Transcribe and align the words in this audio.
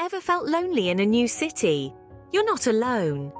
Ever 0.00 0.20
felt 0.20 0.46
lonely 0.46 0.90
in 0.90 1.00
a 1.00 1.06
new 1.06 1.26
city? 1.26 1.92
You're 2.30 2.44
not 2.44 2.68
alone. 2.68 3.32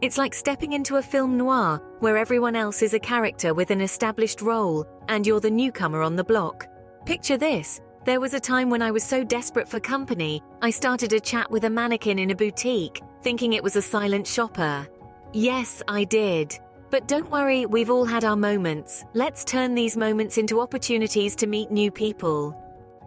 It's 0.00 0.16
like 0.16 0.32
stepping 0.32 0.72
into 0.72 0.96
a 0.96 1.02
film 1.02 1.36
noir 1.36 1.82
where 1.98 2.16
everyone 2.16 2.54
else 2.54 2.82
is 2.82 2.94
a 2.94 3.00
character 3.00 3.52
with 3.52 3.72
an 3.72 3.80
established 3.80 4.40
role 4.40 4.86
and 5.08 5.26
you're 5.26 5.40
the 5.40 5.50
newcomer 5.50 6.02
on 6.02 6.14
the 6.14 6.22
block. 6.22 6.68
Picture 7.04 7.36
this. 7.36 7.80
There 8.04 8.20
was 8.20 8.32
a 8.32 8.38
time 8.38 8.70
when 8.70 8.80
I 8.80 8.92
was 8.92 9.02
so 9.02 9.24
desperate 9.24 9.68
for 9.68 9.80
company, 9.80 10.40
I 10.62 10.70
started 10.70 11.12
a 11.12 11.18
chat 11.18 11.50
with 11.50 11.64
a 11.64 11.70
mannequin 11.70 12.20
in 12.20 12.30
a 12.30 12.36
boutique, 12.36 13.02
thinking 13.22 13.54
it 13.54 13.62
was 13.64 13.74
a 13.74 13.82
silent 13.82 14.26
shopper. 14.26 14.86
Yes, 15.32 15.82
I 15.88 16.04
did. 16.04 16.56
But 16.90 17.08
don't 17.08 17.30
worry, 17.30 17.66
we've 17.66 17.90
all 17.90 18.04
had 18.04 18.24
our 18.24 18.36
moments. 18.36 19.04
Let's 19.14 19.44
turn 19.44 19.74
these 19.74 19.96
moments 19.96 20.38
into 20.38 20.60
opportunities 20.60 21.34
to 21.36 21.48
meet 21.48 21.72
new 21.72 21.90
people. 21.90 22.56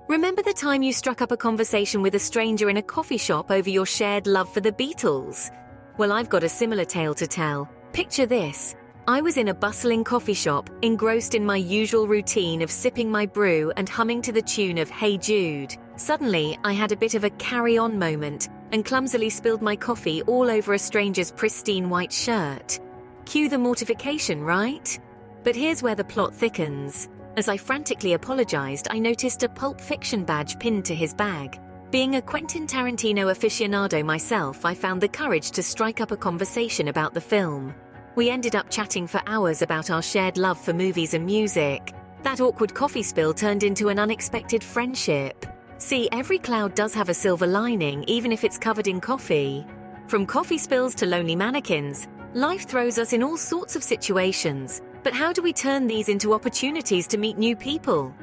Remember 0.08 0.42
the 0.42 0.54
time 0.54 0.84
you 0.84 0.94
struck 0.94 1.22
up 1.22 1.34
a 1.34 1.38
conversation 1.38 2.02
with 2.02 2.16
a 2.16 2.20
stranger 2.20 2.70
in 2.70 2.78
a 2.78 2.82
coffee 2.82 3.18
shop 3.18 3.52
over 3.52 3.70
your 3.70 3.86
shared 3.86 4.26
love 4.26 4.52
for 4.54 4.62
the 4.62 4.72
Beatles? 4.72 5.52
Well, 5.98 6.14
I've 6.14 6.30
got 6.30 6.46
a 6.46 6.50
similar 6.50 6.86
tale 6.86 7.14
to 7.16 7.28
tell. 7.28 7.70
Picture 7.92 8.26
this. 8.26 8.74
I 9.10 9.20
was 9.20 9.36
in 9.36 9.50
a 9.50 9.54
bustling 9.54 10.06
coffee 10.06 10.34
shop, 10.34 10.70
engrossed 10.82 11.36
in 11.36 11.46
my 11.46 11.58
usual 11.58 12.08
routine 12.08 12.62
of 12.62 12.72
sipping 12.72 13.12
my 13.12 13.26
brew 13.26 13.74
and 13.76 13.90
humming 13.90 14.22
to 14.22 14.32
the 14.32 14.42
tune 14.42 14.78
of 14.78 14.90
Hey 14.90 15.18
Jude. 15.18 15.76
Suddenly, 15.98 16.58
I 16.64 16.72
had 16.72 16.94
a 16.94 16.98
bit 16.98 17.14
of 17.14 17.26
a 17.26 17.30
carry 17.32 17.78
on 17.78 18.00
moment 18.00 18.48
and 18.72 18.86
clumsily 18.86 19.30
spilled 19.30 19.62
my 19.62 19.76
coffee 19.76 20.22
all 20.22 20.50
over 20.50 20.74
a 20.74 20.80
stranger's 20.80 21.32
pristine 21.34 21.90
white 21.90 22.14
shirt. 22.14 22.80
Cue 23.26 23.50
the 23.50 23.58
mortification, 23.58 24.42
right? 24.42 24.98
But 25.44 25.58
here's 25.58 25.84
where 25.84 25.96
the 25.96 26.06
plot 26.06 26.34
thickens. 26.34 27.10
As 27.38 27.48
I 27.48 27.56
frantically 27.56 28.14
apologized, 28.14 28.88
I 28.90 28.98
noticed 28.98 29.44
a 29.44 29.50
Pulp 29.50 29.80
Fiction 29.80 30.26
badge 30.26 30.58
pinned 30.58 30.86
to 30.86 30.96
his 30.96 31.14
bag. 31.14 31.60
Being 31.92 32.16
a 32.16 32.22
Quentin 32.22 32.66
Tarantino 32.66 33.32
aficionado 33.32 34.04
myself, 34.04 34.66
I 34.66 34.74
found 34.74 35.00
the 35.00 35.08
courage 35.08 35.52
to 35.52 35.62
strike 35.62 36.02
up 36.02 36.10
a 36.10 36.18
conversation 36.18 36.88
about 36.88 37.14
the 37.14 37.22
film. 37.22 37.76
We 38.16 38.32
ended 38.32 38.56
up 38.56 38.72
chatting 38.72 39.06
for 39.06 39.22
hours 39.28 39.62
about 39.62 39.92
our 39.92 40.02
shared 40.02 40.40
love 40.40 40.60
for 40.60 40.74
movies 40.74 41.14
and 41.14 41.28
music. 41.28 41.94
That 42.24 42.42
awkward 42.42 42.74
coffee 42.74 43.04
spill 43.04 43.36
turned 43.36 43.62
into 43.62 43.90
an 43.90 44.00
unexpected 44.00 44.64
friendship. 44.64 45.46
See, 45.78 46.10
every 46.12 46.40
cloud 46.40 46.74
does 46.74 46.96
have 46.96 47.10
a 47.10 47.14
silver 47.14 47.46
lining, 47.46 48.04
even 48.08 48.32
if 48.32 48.44
it's 48.44 48.58
covered 48.58 48.88
in 48.88 49.00
coffee. 49.00 49.64
From 50.08 50.26
coffee 50.26 50.58
spills 50.58 50.96
to 50.96 51.06
lonely 51.06 51.36
mannequins, 51.36 52.08
life 52.34 52.68
throws 52.68 52.98
us 52.98 53.14
in 53.14 53.22
all 53.22 53.38
sorts 53.38 53.76
of 53.76 53.84
situations. 53.84 54.82
But 55.08 55.14
how 55.14 55.32
do 55.32 55.42
we 55.42 55.54
turn 55.54 55.88
these 55.88 56.10
into 56.10 56.34
opportunities 56.34 57.08
to 57.08 57.18
meet 57.18 57.38
new 57.38 57.56
people? 57.56 58.14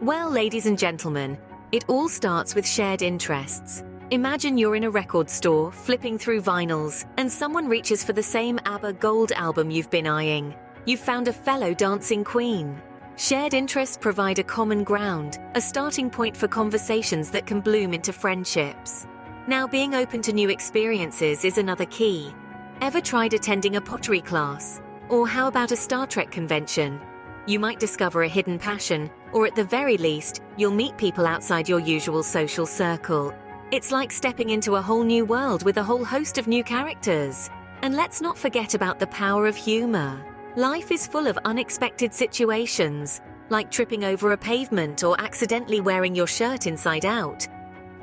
Well, 0.00 0.30
ladies 0.30 0.66
and 0.66 0.78
gentlemen, 0.78 1.36
it 1.72 1.84
all 1.88 2.08
starts 2.08 2.54
with 2.54 2.64
shared 2.64 3.02
interests. 3.02 3.82
Imagine 4.12 4.56
you're 4.56 4.76
in 4.76 4.84
a 4.84 4.90
record 4.90 5.28
store, 5.28 5.72
flipping 5.72 6.16
through 6.16 6.42
vinyls, 6.42 7.04
and 7.16 7.28
someone 7.28 7.66
reaches 7.66 8.04
for 8.04 8.12
the 8.12 8.22
same 8.22 8.60
ABBA 8.64 8.92
gold 8.92 9.32
album 9.32 9.72
you've 9.72 9.90
been 9.90 10.06
eyeing. 10.06 10.54
You've 10.84 11.00
found 11.00 11.26
a 11.26 11.32
fellow 11.32 11.74
dancing 11.74 12.22
queen. 12.22 12.80
Shared 13.16 13.52
interests 13.52 13.96
provide 13.96 14.38
a 14.38 14.44
common 14.44 14.84
ground, 14.84 15.40
a 15.56 15.60
starting 15.60 16.08
point 16.08 16.36
for 16.36 16.46
conversations 16.46 17.28
that 17.30 17.44
can 17.44 17.60
bloom 17.60 17.92
into 17.92 18.12
friendships. 18.12 19.08
Now, 19.48 19.66
being 19.66 19.96
open 19.96 20.22
to 20.22 20.32
new 20.32 20.48
experiences 20.48 21.44
is 21.44 21.58
another 21.58 21.86
key. 21.86 22.32
Ever 22.80 23.00
tried 23.00 23.34
attending 23.34 23.74
a 23.74 23.80
pottery 23.80 24.20
class? 24.20 24.80
Or 25.08 25.28
how 25.28 25.48
about 25.48 25.72
a 25.72 25.76
Star 25.76 26.06
Trek 26.06 26.30
convention? 26.30 27.00
You 27.46 27.58
might 27.58 27.78
discover 27.78 28.22
a 28.22 28.28
hidden 28.28 28.58
passion, 28.58 29.10
or 29.32 29.46
at 29.46 29.54
the 29.54 29.64
very 29.64 29.98
least, 29.98 30.40
you'll 30.56 30.72
meet 30.72 30.96
people 30.96 31.26
outside 31.26 31.68
your 31.68 31.80
usual 31.80 32.22
social 32.22 32.66
circle 32.66 33.34
it's 33.74 33.90
like 33.90 34.12
stepping 34.12 34.50
into 34.50 34.76
a 34.76 34.82
whole 34.82 35.02
new 35.02 35.24
world 35.24 35.64
with 35.64 35.78
a 35.78 35.82
whole 35.82 36.04
host 36.04 36.38
of 36.38 36.46
new 36.46 36.62
characters. 36.62 37.50
And 37.82 37.96
let's 37.96 38.20
not 38.20 38.38
forget 38.38 38.74
about 38.74 39.00
the 39.00 39.08
power 39.08 39.48
of 39.48 39.56
humor. 39.56 40.24
Life 40.54 40.92
is 40.92 41.08
full 41.08 41.26
of 41.26 41.38
unexpected 41.44 42.14
situations, 42.14 43.20
like 43.48 43.72
tripping 43.72 44.04
over 44.04 44.30
a 44.30 44.36
pavement 44.36 45.02
or 45.02 45.20
accidentally 45.20 45.80
wearing 45.80 46.14
your 46.14 46.28
shirt 46.28 46.68
inside 46.68 47.04
out. 47.04 47.48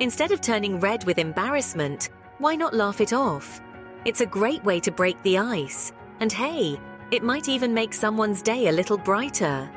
Instead 0.00 0.30
of 0.30 0.42
turning 0.42 0.78
red 0.78 1.04
with 1.04 1.18
embarrassment, 1.18 2.10
why 2.36 2.54
not 2.54 2.74
laugh 2.74 3.00
it 3.00 3.14
off? 3.14 3.62
It's 4.04 4.20
a 4.20 4.26
great 4.26 4.62
way 4.64 4.78
to 4.80 4.90
break 4.90 5.22
the 5.22 5.38
ice. 5.38 5.94
And 6.20 6.30
hey, 6.30 6.78
it 7.12 7.22
might 7.22 7.46
even 7.46 7.74
make 7.74 7.92
someone's 7.92 8.40
day 8.40 8.68
a 8.68 8.72
little 8.72 8.96
brighter. 8.96 9.70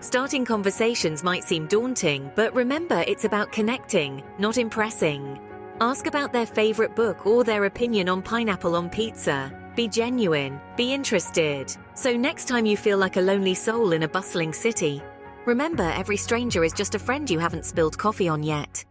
Starting 0.00 0.42
conversations 0.42 1.22
might 1.22 1.44
seem 1.44 1.66
daunting, 1.66 2.30
but 2.34 2.54
remember 2.54 3.04
it's 3.06 3.24
about 3.24 3.52
connecting, 3.52 4.22
not 4.38 4.56
impressing. 4.56 5.38
Ask 5.82 6.06
about 6.06 6.32
their 6.32 6.46
favorite 6.46 6.96
book 6.96 7.26
or 7.26 7.44
their 7.44 7.66
opinion 7.66 8.08
on 8.08 8.22
pineapple 8.22 8.74
on 8.74 8.88
pizza. 8.88 9.52
Be 9.76 9.86
genuine, 9.86 10.58
be 10.76 10.94
interested. 10.94 11.76
So 11.94 12.16
next 12.16 12.48
time 12.48 12.64
you 12.64 12.76
feel 12.76 12.96
like 12.96 13.18
a 13.18 13.20
lonely 13.20 13.54
soul 13.54 13.92
in 13.92 14.04
a 14.04 14.08
bustling 14.08 14.54
city, 14.54 15.02
remember 15.44 15.92
every 15.94 16.16
stranger 16.16 16.64
is 16.64 16.72
just 16.72 16.94
a 16.94 16.98
friend 16.98 17.28
you 17.28 17.38
haven't 17.38 17.66
spilled 17.66 17.98
coffee 17.98 18.28
on 18.28 18.42
yet. 18.42 18.87